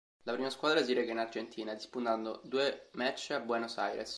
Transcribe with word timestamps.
La 0.23 0.33
prima 0.33 0.49
squadra 0.49 0.83
si 0.83 0.93
reca 0.93 1.11
in 1.11 1.19
Argentina, 1.19 1.75
disputando 1.75 2.41
due 2.43 2.89
match 2.93 3.29
a 3.33 3.39
Buenos 3.39 3.77
Aires. 3.77 4.09